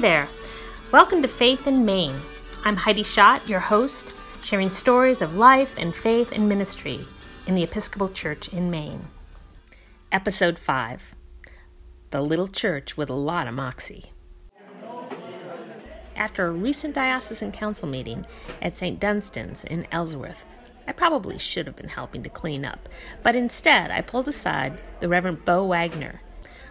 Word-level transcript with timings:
There. 0.00 0.28
Welcome 0.92 1.22
to 1.22 1.28
Faith 1.28 1.66
in 1.66 1.84
Maine. 1.84 2.14
I'm 2.64 2.76
Heidi 2.76 3.02
Schott, 3.02 3.48
your 3.48 3.58
host, 3.58 4.46
sharing 4.46 4.70
stories 4.70 5.20
of 5.20 5.34
life 5.34 5.76
and 5.76 5.92
faith 5.92 6.30
and 6.30 6.48
ministry 6.48 7.00
in 7.48 7.56
the 7.56 7.64
Episcopal 7.64 8.08
Church 8.08 8.52
in 8.52 8.70
Maine. 8.70 9.00
Episode 10.12 10.56
5 10.56 11.16
The 12.12 12.20
Little 12.20 12.46
Church 12.46 12.96
with 12.96 13.10
a 13.10 13.14
Lot 13.14 13.48
of 13.48 13.54
Moxie. 13.54 14.12
After 16.14 16.46
a 16.46 16.52
recent 16.52 16.94
diocesan 16.94 17.50
council 17.50 17.88
meeting 17.88 18.24
at 18.62 18.76
St. 18.76 19.00
Dunstan's 19.00 19.64
in 19.64 19.84
Ellsworth, 19.90 20.46
I 20.86 20.92
probably 20.92 21.38
should 21.38 21.66
have 21.66 21.76
been 21.76 21.88
helping 21.88 22.22
to 22.22 22.28
clean 22.28 22.64
up, 22.64 22.88
but 23.24 23.34
instead 23.34 23.90
I 23.90 24.02
pulled 24.02 24.28
aside 24.28 24.78
the 25.00 25.08
Reverend 25.08 25.44
Bo 25.44 25.66
Wagner, 25.66 26.20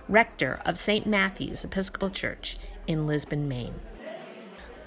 rector 0.08 0.62
of 0.66 0.78
St. 0.78 1.06
Matthew's 1.06 1.66
Episcopal 1.66 2.10
Church 2.10 2.58
in 2.88 3.06
Lisbon, 3.06 3.48
Maine. 3.48 3.76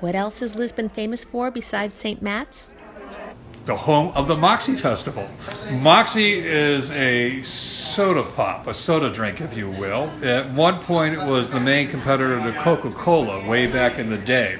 What 0.01 0.15
else 0.15 0.43
is 0.43 0.55
Lisbon 0.55 0.89
famous 0.89 1.23
for 1.23 1.51
besides 1.51 2.01
St. 2.01 2.23
Matt's? 2.23 2.71
the 3.67 3.77
home 3.77 4.09
of 4.17 4.27
the 4.27 4.37
Moxie 4.37 4.75
Festival. 4.75 5.29
Moxie 5.71 6.41
is 6.41 6.91
a 6.91 7.43
soda 7.43 8.25
pop, 8.25 8.67
a 8.67 8.75
soda 8.75 9.13
drink, 9.13 9.41
if 9.41 9.57
you 9.57 9.71
will. 9.71 10.11
At 10.25 10.51
one 10.51 10.81
point, 10.81 11.15
it 11.15 11.25
was 11.25 11.51
the 11.51 11.61
main 11.61 11.89
competitor 11.89 12.41
to 12.41 12.59
Coca 12.59 12.91
Cola 12.91 13.49
way 13.49 13.71
back 13.71 13.99
in 13.99 14.11
the 14.11 14.19
day. 14.19 14.59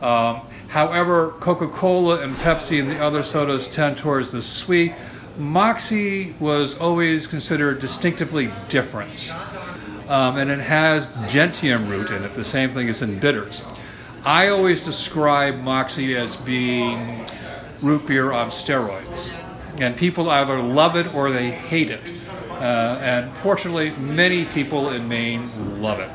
Um, 0.00 0.46
however, 0.68 1.32
Coca 1.40 1.68
Cola 1.68 2.22
and 2.22 2.34
Pepsi 2.36 2.80
and 2.80 2.90
the 2.90 2.98
other 3.02 3.22
sodas 3.22 3.68
tend 3.68 3.98
towards 3.98 4.32
the 4.32 4.40
sweet. 4.40 4.94
Moxie 5.38 6.34
was 6.40 6.76
always 6.78 7.28
considered 7.28 7.78
distinctively 7.78 8.52
different. 8.68 9.32
Um, 10.08 10.36
and 10.36 10.50
it 10.50 10.58
has 10.58 11.14
gentian 11.28 11.88
root 11.88 12.10
in 12.10 12.24
it, 12.24 12.34
the 12.34 12.44
same 12.44 12.70
thing 12.70 12.88
as 12.88 13.02
in 13.02 13.20
bitters. 13.20 13.62
I 14.24 14.48
always 14.48 14.84
describe 14.84 15.60
Moxie 15.60 16.16
as 16.16 16.34
being 16.34 17.26
root 17.82 18.06
beer 18.06 18.32
on 18.32 18.48
steroids. 18.48 19.32
And 19.78 19.96
people 19.96 20.28
either 20.28 20.60
love 20.60 20.96
it 20.96 21.14
or 21.14 21.30
they 21.30 21.50
hate 21.52 21.90
it. 21.90 22.00
Uh, 22.50 22.98
and 23.00 23.32
fortunately, 23.38 23.90
many 23.90 24.44
people 24.46 24.90
in 24.90 25.06
Maine 25.06 25.80
love 25.80 26.00
it. 26.00 26.10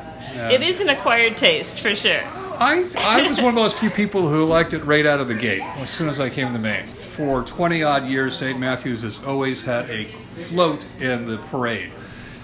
It 0.52 0.62
is 0.62 0.80
an 0.80 0.90
acquired 0.90 1.38
taste, 1.38 1.80
for 1.80 1.94
sure. 1.94 2.20
I, 2.58 2.84
I 2.98 3.26
was 3.26 3.40
one 3.40 3.50
of 3.50 3.54
those 3.54 3.72
few 3.72 3.88
people 3.88 4.28
who 4.28 4.44
liked 4.44 4.74
it 4.74 4.84
right 4.84 5.06
out 5.06 5.20
of 5.20 5.28
the 5.28 5.34
gate 5.34 5.62
as 5.78 5.88
soon 5.88 6.08
as 6.08 6.20
I 6.20 6.28
came 6.28 6.52
to 6.52 6.58
Maine. 6.58 6.86
For 7.14 7.44
20 7.44 7.84
odd 7.84 8.06
years, 8.08 8.36
St. 8.36 8.58
Matthew's 8.58 9.02
has 9.02 9.22
always 9.22 9.62
had 9.62 9.88
a 9.88 10.06
float 10.48 10.84
in 10.98 11.26
the 11.26 11.38
parade. 11.38 11.92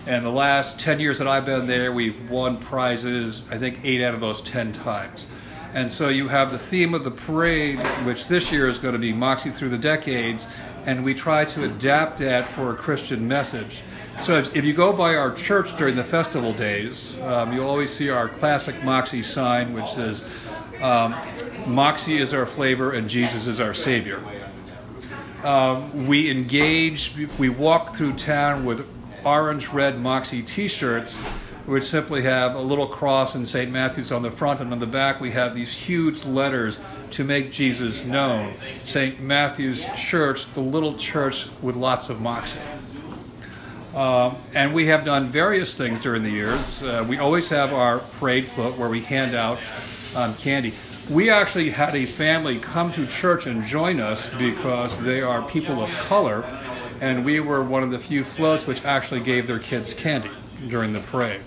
And 0.07 0.25
the 0.25 0.31
last 0.31 0.79
10 0.79 1.01
years 1.01 1.19
that 1.19 1.27
I've 1.27 1.45
been 1.45 1.67
there, 1.67 1.91
we've 1.91 2.31
won 2.31 2.57
prizes, 2.57 3.43
I 3.51 3.59
think, 3.59 3.81
eight 3.83 4.01
out 4.01 4.15
of 4.15 4.21
those 4.21 4.41
10 4.43 4.73
times. 4.73 5.27
And 5.75 5.91
so 5.91 6.09
you 6.09 6.29
have 6.29 6.53
the 6.53 6.59
theme 6.59 6.95
of 6.95 7.03
the 7.03 7.11
parade, 7.11 7.81
which 8.05 8.29
this 8.29 8.53
year 8.53 8.69
is 8.69 8.79
going 8.79 8.93
to 8.93 9.01
be 9.01 9.13
Moxie 9.13 9.51
Through 9.51 9.71
the 9.71 9.79
Decades, 9.79 10.47
and 10.87 11.05
we 11.05 11.15
try 11.15 11.45
to 11.47 11.65
adapt 11.65 12.19
that 12.19 12.47
for 12.47 12.71
a 12.71 12.77
Christian 12.77 13.27
message. 13.27 13.83
So 14.21 14.35
if, 14.39 14.55
if 14.55 14.65
you 14.65 14.73
go 14.73 14.93
by 14.93 15.17
our 15.17 15.35
church 15.35 15.77
during 15.79 15.97
the 15.97 16.05
festival 16.05 16.53
days, 16.53 17.19
um, 17.23 17.53
you'll 17.53 17.67
always 17.67 17.93
see 17.93 18.09
our 18.09 18.29
classic 18.29 18.85
Moxie 18.85 19.25
sign, 19.25 19.73
which 19.73 19.89
says, 19.89 20.23
um, 20.81 21.17
Moxie 21.67 22.19
is 22.19 22.33
our 22.33 22.47
flavor 22.47 22.93
and 22.93 23.09
Jesus 23.09 23.49
is 23.49 23.59
our 23.59 23.75
Savior. 23.75 24.23
Um, 25.45 26.07
we 26.07 26.31
engage, 26.31 27.15
we 27.39 27.49
walk 27.49 27.97
through 27.97 28.15
town 28.15 28.65
with 28.65 28.87
orange 29.25 29.69
red 29.69 30.01
Moxie 30.01 30.43
t 30.43 30.69
shirts 30.69 31.17
which 31.71 31.85
simply 31.85 32.23
have 32.23 32.57
a 32.57 32.61
little 32.61 32.89
cross 32.89 33.37
in 33.37 33.47
St. 33.47 33.71
Matthew's 33.71 34.11
on 34.11 34.23
the 34.23 34.31
front, 34.31 34.61
and 34.61 34.73
on 34.73 34.81
the 34.81 34.87
back 34.87 35.21
we 35.21 35.31
have 35.31 35.55
these 35.55 35.73
huge 35.73 36.25
letters 36.25 36.81
to 37.13 37.23
make 37.23 37.53
Jesus 37.53 38.05
known. 38.05 38.55
St. 38.85 39.21
Matthew's 39.21 39.87
Church, 39.97 40.53
the 40.55 40.61
little 40.61 40.97
church 40.97 41.47
with 41.63 41.77
lots 41.77 42.11
of 42.11 42.21
moxie. 42.21 42.59
Um, 43.95 44.37
and 44.53 44.75
we 44.75 44.87
have 44.87 45.05
done 45.05 45.31
various 45.31 45.77
things 45.77 46.01
during 46.01 46.25
the 46.25 46.31
years. 46.31 46.83
Uh, 46.83 47.05
we 47.09 47.19
always 47.19 47.49
have 47.49 47.73
our 47.73 47.99
parade 47.99 48.47
float 48.47 48.77
where 48.77 48.89
we 48.89 49.01
hand 49.03 49.37
out 49.37 49.61
um, 50.17 50.35
candy. 50.35 50.73
We 51.11 51.29
actually 51.29 51.71
had 51.71 51.95
a 51.95 52.07
family 52.07 52.59
come 52.59 52.93
to 52.93 53.07
church 53.07 53.47
and 53.47 53.65
join 53.65 54.01
us 54.01 54.29
because 54.35 54.97
they 55.01 55.21
are 55.21 55.43
people 55.49 55.83
of 55.83 55.91
color, 56.07 56.45
and 57.01 57.25
we 57.25 57.41
were 57.41 57.65
one 57.65 57.83
of 57.83 57.91
the 57.91 57.99
few 57.99 58.23
floats 58.23 58.67
which 58.67 58.85
actually 58.85 59.21
gave 59.21 59.47
their 59.47 59.59
kids 59.59 59.93
candy 59.93 60.31
during 60.69 60.93
the 60.93 61.01
parade 61.01 61.41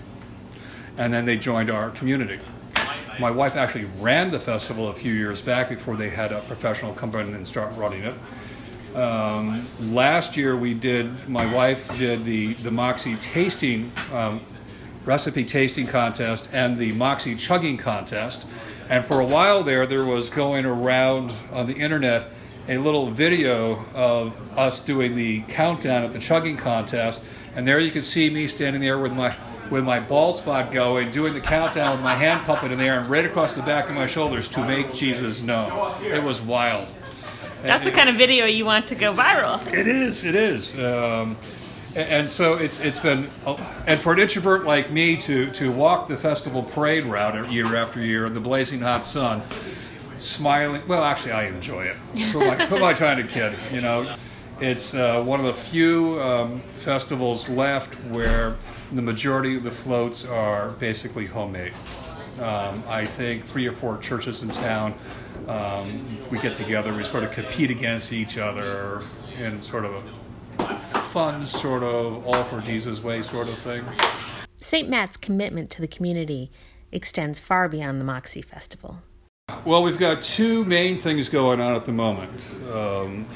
and 0.96 1.12
then 1.12 1.24
they 1.24 1.36
joined 1.36 1.70
our 1.70 1.90
community. 1.90 2.38
My 3.18 3.30
wife 3.30 3.54
actually 3.54 3.86
ran 4.00 4.30
the 4.30 4.40
festival 4.40 4.88
a 4.88 4.94
few 4.94 5.12
years 5.12 5.40
back 5.40 5.68
before 5.68 5.96
they 5.96 6.10
had 6.10 6.32
a 6.32 6.40
professional 6.42 6.92
come 6.92 7.14
in 7.14 7.34
and 7.34 7.46
start 7.46 7.76
running 7.76 8.02
it. 8.04 8.96
Um, 8.96 9.66
last 9.80 10.36
year 10.36 10.56
we 10.56 10.74
did, 10.74 11.28
my 11.28 11.52
wife 11.52 11.96
did 11.98 12.24
the, 12.24 12.54
the 12.54 12.70
Moxie 12.70 13.16
tasting, 13.16 13.92
um, 14.12 14.40
recipe 15.04 15.44
tasting 15.44 15.86
contest 15.86 16.48
and 16.52 16.78
the 16.78 16.92
Moxie 16.92 17.34
chugging 17.34 17.76
contest. 17.76 18.46
And 18.88 19.04
for 19.04 19.20
a 19.20 19.24
while 19.24 19.62
there, 19.62 19.86
there 19.86 20.04
was 20.04 20.30
going 20.30 20.64
around 20.64 21.32
on 21.52 21.66
the 21.66 21.74
internet 21.74 22.30
a 22.68 22.78
little 22.78 23.10
video 23.10 23.84
of 23.94 24.36
us 24.58 24.80
doing 24.80 25.14
the 25.14 25.42
countdown 25.42 26.02
at 26.02 26.12
the 26.12 26.18
chugging 26.18 26.56
contest. 26.56 27.22
And 27.56 27.66
there 27.66 27.78
you 27.80 27.90
can 27.90 28.02
see 28.02 28.30
me 28.30 28.48
standing 28.48 28.80
there 28.80 28.98
with 28.98 29.12
my 29.12 29.36
with 29.70 29.82
my 29.82 29.98
bald 29.98 30.36
spot 30.36 30.70
going, 30.70 31.10
doing 31.10 31.32
the 31.32 31.40
countdown 31.40 31.92
with 31.92 32.04
my 32.04 32.14
hand 32.14 32.44
puppet 32.44 32.70
in 32.70 32.78
there 32.78 33.00
and 33.00 33.08
right 33.08 33.24
across 33.24 33.54
the 33.54 33.62
back 33.62 33.88
of 33.88 33.94
my 33.94 34.06
shoulders 34.06 34.48
to 34.50 34.66
make 34.66 34.92
Jesus 34.92 35.40
known. 35.40 36.02
It 36.02 36.22
was 36.22 36.40
wild. 36.40 36.86
That's 37.62 37.86
and, 37.86 37.92
the 37.92 37.96
kind 37.96 38.10
of 38.10 38.16
video 38.16 38.44
you 38.44 38.66
want 38.66 38.88
to 38.88 38.94
go 38.94 39.14
viral. 39.14 39.64
It 39.72 39.88
is. 39.88 40.22
It 40.24 40.34
is. 40.34 40.78
Um, 40.78 41.36
and 41.96 42.28
so 42.28 42.54
it's 42.54 42.80
it's 42.80 42.98
been 42.98 43.30
and 43.86 44.00
for 44.00 44.12
an 44.12 44.18
introvert 44.18 44.64
like 44.64 44.90
me 44.90 45.16
to 45.16 45.50
to 45.52 45.70
walk 45.70 46.08
the 46.08 46.16
festival 46.16 46.62
parade 46.62 47.04
route 47.04 47.50
year 47.50 47.76
after 47.76 48.00
year 48.00 48.26
in 48.26 48.34
the 48.34 48.40
blazing 48.40 48.80
hot 48.80 49.04
sun 49.04 49.42
smiling 50.18 50.82
well 50.88 51.04
actually 51.04 51.32
i 51.32 51.44
enjoy 51.44 51.84
it 51.84 51.96
who 52.32 52.42
am 52.42 52.60
i, 52.60 52.66
who 52.66 52.76
am 52.76 52.84
I 52.84 52.94
trying 52.94 53.18
to 53.18 53.24
kid 53.24 53.54
you 53.72 53.80
know 53.80 54.16
it's 54.60 54.94
uh, 54.94 55.22
one 55.22 55.40
of 55.40 55.46
the 55.46 55.54
few 55.54 56.20
um, 56.20 56.60
festivals 56.76 57.48
left 57.48 57.94
where 58.10 58.56
the 58.92 59.02
majority 59.02 59.56
of 59.56 59.64
the 59.64 59.72
floats 59.72 60.24
are 60.24 60.70
basically 60.72 61.26
homemade. 61.26 61.72
Um, 62.38 62.84
I 62.88 63.04
think 63.04 63.44
three 63.44 63.66
or 63.66 63.72
four 63.72 63.98
churches 63.98 64.42
in 64.42 64.50
town, 64.50 64.94
um, 65.48 66.06
we 66.30 66.38
get 66.38 66.56
together, 66.56 66.94
we 66.94 67.04
sort 67.04 67.24
of 67.24 67.32
compete 67.32 67.70
against 67.70 68.12
each 68.12 68.38
other 68.38 69.02
in 69.36 69.60
sort 69.60 69.84
of 69.84 69.94
a 69.94 70.02
fun, 71.14 71.46
sort 71.46 71.84
of 71.84 72.26
all 72.26 72.42
for 72.42 72.60
Jesus 72.60 73.00
way 73.00 73.22
sort 73.22 73.46
of 73.46 73.56
thing. 73.56 73.84
St. 74.58 74.88
Matt's 74.88 75.16
commitment 75.16 75.70
to 75.70 75.80
the 75.80 75.86
community 75.86 76.50
extends 76.90 77.38
far 77.38 77.68
beyond 77.68 78.00
the 78.00 78.04
Moxie 78.04 78.42
Festival. 78.42 78.98
Well, 79.64 79.84
we've 79.84 79.96
got 79.96 80.24
two 80.24 80.64
main 80.64 80.98
things 80.98 81.28
going 81.28 81.60
on 81.60 81.76
at 81.76 81.84
the 81.84 81.92
moment. 81.92 82.44
Um, 82.68 83.26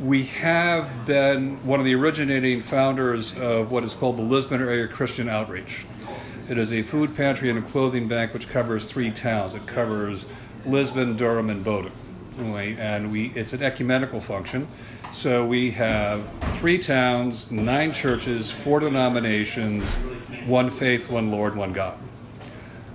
we 0.00 0.24
have 0.24 1.06
been 1.06 1.64
one 1.64 1.78
of 1.78 1.86
the 1.86 1.94
originating 1.94 2.62
founders 2.62 3.32
of 3.36 3.70
what 3.70 3.84
is 3.84 3.94
called 3.94 4.16
the 4.16 4.22
Lisbon 4.22 4.60
Area 4.60 4.88
Christian 4.88 5.28
Outreach. 5.28 5.86
It 6.48 6.58
is 6.58 6.72
a 6.72 6.82
food 6.82 7.14
pantry 7.14 7.48
and 7.48 7.60
a 7.60 7.62
clothing 7.62 8.08
bank 8.08 8.34
which 8.34 8.48
covers 8.48 8.90
three 8.90 9.12
towns. 9.12 9.54
It 9.54 9.68
covers 9.68 10.26
Lisbon, 10.66 11.16
Durham, 11.16 11.48
and 11.48 11.64
Bowdoin. 11.64 11.92
And 12.40 13.12
we, 13.12 13.26
it's 13.36 13.52
an 13.52 13.62
ecumenical 13.62 14.18
function. 14.18 14.66
So 15.12 15.44
we 15.44 15.70
have 15.72 16.24
three 16.58 16.78
towns, 16.78 17.50
nine 17.50 17.92
churches, 17.92 18.50
four 18.50 18.80
denominations, 18.80 19.84
one 20.46 20.70
faith, 20.70 21.10
one 21.10 21.30
Lord, 21.30 21.56
one 21.56 21.72
God. 21.72 21.98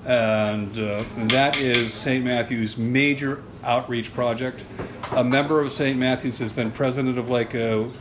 And, 0.05 0.77
uh, 0.77 1.03
and 1.17 1.29
that 1.31 1.59
is 1.59 1.93
St. 1.93 2.23
Matthew's 2.23 2.77
major 2.77 3.43
outreach 3.63 4.13
project. 4.13 4.63
A 5.11 5.23
member 5.23 5.61
of 5.61 5.71
St. 5.71 5.99
Matthew's 5.99 6.39
has 6.39 6.51
been 6.51 6.71
president 6.71 7.17
of 7.17 7.29
LACO 7.29 7.91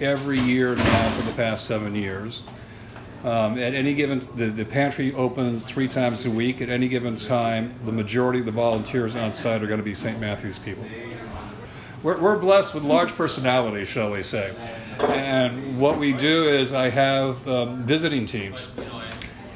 every 0.00 0.40
year 0.40 0.74
now 0.74 1.08
for 1.10 1.22
the 1.22 1.32
past 1.32 1.66
seven 1.66 1.94
years. 1.94 2.42
Um, 3.24 3.58
at 3.58 3.72
any 3.74 3.94
given, 3.94 4.26
the, 4.36 4.46
the 4.46 4.66
pantry 4.66 5.14
opens 5.14 5.66
three 5.66 5.88
times 5.88 6.26
a 6.26 6.30
week. 6.30 6.60
At 6.60 6.68
any 6.68 6.88
given 6.88 7.16
time, 7.16 7.74
the 7.86 7.92
majority 7.92 8.40
of 8.40 8.46
the 8.46 8.52
volunteers 8.52 9.16
on 9.16 9.32
site 9.32 9.62
are 9.62 9.66
going 9.66 9.80
to 9.80 9.84
be 9.84 9.94
St. 9.94 10.20
Matthew's 10.20 10.58
people. 10.58 10.84
We're, 12.04 12.18
we're 12.20 12.38
blessed 12.38 12.74
with 12.74 12.84
large 12.84 13.12
personalities, 13.14 13.88
shall 13.88 14.10
we 14.10 14.22
say. 14.22 14.54
And 15.00 15.80
what 15.80 15.98
we 15.98 16.12
do 16.12 16.46
is 16.50 16.70
I 16.70 16.90
have 16.90 17.48
um, 17.48 17.82
visiting 17.84 18.26
teams 18.26 18.68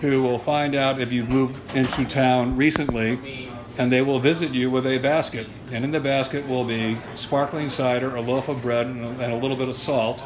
who 0.01 0.23
will 0.23 0.39
find 0.39 0.75
out 0.75 0.99
if 0.99 1.13
you've 1.13 1.29
moved 1.29 1.77
into 1.77 2.07
town 2.07 2.57
recently 2.57 3.51
and 3.77 3.93
they 3.93 4.01
will 4.01 4.19
visit 4.19 4.53
you 4.53 4.71
with 4.71 4.87
a 4.87 4.97
basket. 4.97 5.47
And 5.73 5.85
in 5.85 5.91
the 5.91 6.01
basket 6.01 6.49
will 6.49 6.65
be 6.65 6.97
sparkling 7.17 7.69
cider, 7.69 8.17
a 8.17 8.23
loaf 8.23 8.49
of 8.49 8.63
bread, 8.63 8.87
and 8.87 9.21
a, 9.21 9.37
little 9.37 9.57
bit 9.57 9.69
of 9.69 9.75
salt. 9.75 10.25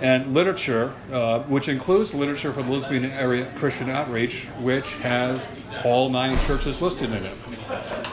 and 0.00 0.34
literature, 0.34 0.92
uh, 1.12 1.40
which 1.44 1.68
includes 1.68 2.14
literature 2.14 2.52
for 2.52 2.64
the 2.64 2.72
Lisbon 2.72 3.04
Area 3.04 3.46
Christian 3.56 3.90
Outreach, 3.90 4.46
which 4.58 4.94
has 4.94 5.48
all 5.84 6.08
nine 6.10 6.36
churches 6.46 6.82
listed 6.82 7.10
in 7.12 7.24
it. 7.24 7.36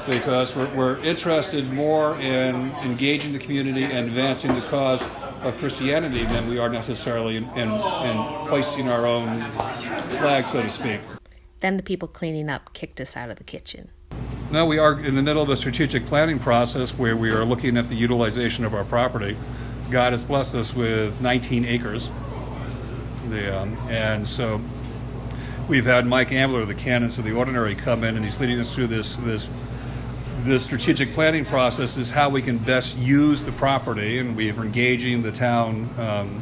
Because 0.07 0.55
we're, 0.55 0.73
we're 0.73 0.97
interested 0.99 1.71
more 1.71 2.17
in 2.19 2.71
engaging 2.83 3.33
the 3.33 3.39
community 3.39 3.83
and 3.83 4.07
advancing 4.07 4.55
the 4.55 4.61
cause 4.61 5.03
of 5.43 5.57
Christianity 5.57 6.23
than 6.23 6.49
we 6.49 6.57
are 6.57 6.69
necessarily 6.69 7.37
in, 7.37 7.43
in, 7.49 7.69
in 7.69 8.17
hoisting 8.47 8.89
our 8.89 9.05
own 9.05 9.41
flag, 10.17 10.47
so 10.47 10.61
to 10.61 10.69
speak. 10.69 11.01
Then 11.59 11.77
the 11.77 11.83
people 11.83 12.07
cleaning 12.07 12.49
up 12.49 12.73
kicked 12.73 13.01
us 13.01 13.17
out 13.17 13.29
of 13.29 13.37
the 13.37 13.43
kitchen. 13.43 13.89
Now 14.49 14.65
we 14.65 14.79
are 14.79 14.97
in 14.97 15.15
the 15.15 15.21
middle 15.21 15.43
of 15.43 15.49
a 15.49 15.57
strategic 15.57 16.05
planning 16.05 16.39
process 16.39 16.91
where 16.91 17.17
we 17.17 17.31
are 17.31 17.43
looking 17.43 17.75
at 17.75 17.89
the 17.89 17.95
utilization 17.95 18.63
of 18.63 18.73
our 18.73 18.85
property. 18.85 19.35
God 19.91 20.13
has 20.13 20.23
blessed 20.23 20.55
us 20.55 20.73
with 20.73 21.19
19 21.19 21.65
acres. 21.65 22.09
The, 23.25 23.61
um, 23.61 23.75
and 23.89 24.25
so 24.25 24.61
we've 25.67 25.85
had 25.85 26.05
Mike 26.05 26.31
Ambler, 26.31 26.65
the 26.65 26.75
canons 26.75 27.17
of 27.17 27.25
the 27.25 27.33
ordinary, 27.33 27.75
come 27.75 28.03
in 28.03 28.15
and 28.15 28.23
he's 28.23 28.39
leading 28.39 28.59
us 28.59 28.73
through 28.73 28.87
this, 28.87 29.17
this, 29.17 29.49
this 30.47 30.63
strategic 30.63 31.13
planning 31.13 31.43
process 31.43 31.97
is 31.97 32.09
how 32.09 32.29
we 32.29 32.41
can 32.41 32.57
best 32.57 32.97
use 32.97 33.43
the 33.43 33.51
property. 33.51 34.19
And 34.19 34.35
we're 34.35 34.53
engaging 34.53 35.21
the 35.21 35.31
town 35.31 35.89
um, 35.99 36.41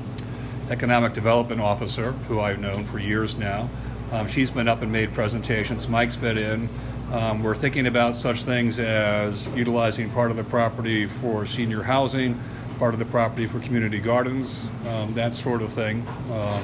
economic 0.69 1.13
development 1.13 1.59
officer, 1.59 2.11
who 2.27 2.39
I've 2.39 2.59
known 2.59 2.85
for 2.85 2.99
years 2.99 3.35
now. 3.35 3.67
Um, 4.11 4.27
she's 4.27 4.51
been 4.51 4.67
up 4.67 4.83
and 4.83 4.91
made 4.91 5.13
presentations. 5.13 5.87
Mike's 5.87 6.15
been 6.15 6.37
in. 6.37 6.69
Um, 7.11 7.41
we're 7.41 7.55
thinking 7.55 7.87
about 7.87 8.15
such 8.15 8.43
things 8.43 8.77
as 8.77 9.45
utilizing 9.47 10.11
part 10.11 10.29
of 10.29 10.37
the 10.37 10.43
property 10.43 11.07
for 11.07 11.45
senior 11.45 11.81
housing, 11.81 12.39
part 12.77 12.93
of 12.93 12.99
the 12.99 13.05
property 13.05 13.47
for 13.47 13.59
community 13.59 13.99
gardens, 13.99 14.67
um, 14.87 15.13
that 15.15 15.33
sort 15.33 15.63
of 15.63 15.73
thing. 15.73 16.05
Um, 16.31 16.63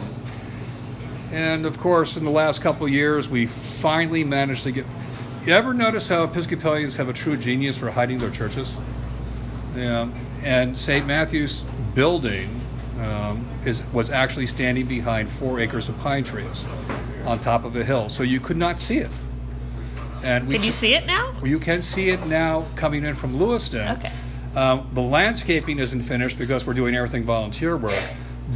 and 1.32 1.66
of 1.66 1.80
course, 1.80 2.18
in 2.18 2.24
the 2.24 2.32
last 2.32 2.62
couple 2.62 2.88
years, 2.88 3.28
we 3.28 3.48
finally 3.48 4.24
managed 4.24 4.64
to 4.64 4.72
get. 4.72 4.86
You 5.46 5.54
ever 5.54 5.74
notice 5.74 6.08
how 6.08 6.24
Episcopalians 6.24 6.98
have 6.98 7.10
a 7.10 7.14
true 7.14 7.36
genius 7.36 7.76
for 7.76 7.90
hiding 7.90 8.20
their 8.20 8.30
churches? 8.30 8.78
Yeah. 9.76 10.08
And 10.44 10.78
St. 10.78 11.08
Matthew's 11.08 11.64
building 11.96 12.62
um, 13.00 13.50
is, 13.66 13.82
was 13.92 14.12
actually 14.12 14.46
standing 14.46 14.86
behind 14.86 15.32
four 15.32 15.60
acres 15.60 15.90
of 15.90 15.98
pine 15.98 16.24
trees 16.24 16.64
on 17.26 17.40
top 17.40 17.66
of 17.66 17.76
a 17.76 17.84
hill, 17.84 18.08
so 18.08 18.22
you 18.22 18.40
could 18.40 18.58
not 18.58 18.80
see 18.80 18.98
it. 18.98 19.10
And 20.22 20.48
we 20.48 20.54
can 20.54 20.64
you 20.64 20.72
see 20.72 20.94
it 20.94 21.08
now? 21.08 21.34
You 21.44 21.60
can 21.60 21.82
see 21.82 22.10
it 22.10 22.24
now 22.28 22.64
coming 22.76 23.04
in 23.04 23.16
from 23.16 23.40
Lewiston. 23.40 23.88
Okay. 23.98 24.12
Um, 24.56 24.92
the 24.94 25.02
landscaping 25.02 25.80
isn't 25.80 26.02
finished 26.02 26.38
because 26.38 26.68
we're 26.68 26.76
doing 26.76 26.94
everything 26.94 27.24
volunteer 27.24 27.78
work. 27.78 28.00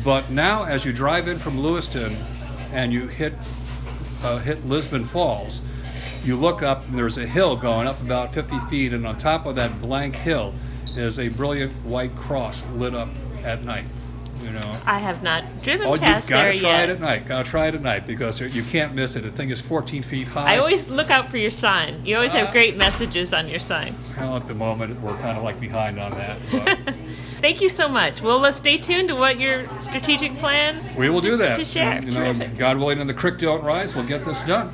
But 0.03 0.29
now, 0.29 0.65
as 0.65 0.85
you 0.85 0.93
drive 0.93 1.27
in 1.27 1.39
from 1.39 1.59
Lewiston 1.59 2.15
and 2.71 2.93
you 2.93 3.07
hit 3.07 3.33
uh, 4.23 4.37
hit 4.37 4.63
Lisbon 4.67 5.05
Falls, 5.05 5.61
you 6.25 6.35
look 6.35 6.63
up 6.63 6.87
and 6.87 6.97
there's 6.97 7.17
a 7.17 7.25
hill 7.25 7.55
going 7.55 7.87
up 7.87 8.01
about 8.01 8.33
50 8.33 8.59
feet, 8.61 8.93
and 8.93 9.05
on 9.05 9.17
top 9.17 9.45
of 9.45 9.55
that 9.55 9.79
blank 9.79 10.15
hill 10.15 10.53
is 10.95 11.19
a 11.19 11.29
brilliant 11.29 11.71
white 11.85 12.15
cross 12.15 12.65
lit 12.73 12.95
up 12.95 13.09
at 13.43 13.63
night. 13.63 13.85
You 14.43 14.51
know, 14.51 14.77
I 14.85 14.99
have 14.99 15.23
not 15.23 15.43
driven 15.63 15.87
oh, 15.87 15.97
past 15.97 16.27
there 16.27 16.53
yet. 16.53 16.61
Gotta 16.61 16.75
try 16.75 16.83
it 16.83 16.89
at 16.89 16.99
night. 16.99 17.27
Gotta 17.27 17.49
try 17.49 17.67
it 17.67 17.75
at 17.75 17.81
night 17.81 18.05
because 18.05 18.39
you 18.39 18.63
can't 18.63 18.93
miss 18.93 19.15
it. 19.15 19.21
The 19.21 19.31
thing 19.31 19.49
is 19.49 19.59
14 19.59 20.03
feet 20.03 20.27
high. 20.27 20.55
I 20.55 20.57
always 20.57 20.87
look 20.87 21.09
out 21.09 21.31
for 21.31 21.37
your 21.37 21.49
sign. 21.49 22.05
You 22.05 22.17
always 22.17 22.33
uh, 22.33 22.39
have 22.39 22.51
great 22.51 22.77
messages 22.77 23.33
on 23.33 23.47
your 23.47 23.59
sign. 23.59 23.95
Well, 24.17 24.35
at 24.35 24.47
the 24.47 24.53
moment, 24.53 25.01
we're 25.01 25.17
kind 25.17 25.37
of 25.37 25.43
like 25.43 25.59
behind 25.59 25.99
on 25.99 26.11
that. 26.11 26.37
Thank 27.41 27.61
you 27.61 27.69
so 27.69 27.87
much. 27.87 28.21
Well, 28.21 28.37
let's 28.37 28.57
stay 28.57 28.77
tuned 28.77 29.07
to 29.07 29.15
what 29.15 29.39
your 29.39 29.67
strategic 29.79 30.37
plan. 30.37 30.83
We 30.95 31.09
will 31.09 31.21
to, 31.21 31.29
do 31.29 31.37
that 31.37 31.55
to 31.55 31.65
share. 31.65 31.93
And, 31.93 32.13
you 32.13 32.19
know, 32.19 32.49
God 32.57 32.77
willing, 32.77 32.99
and 32.99 33.09
the 33.09 33.13
creek 33.13 33.39
don't 33.39 33.63
rise, 33.63 33.95
we'll 33.95 34.05
get 34.05 34.25
this 34.25 34.43
done. 34.43 34.73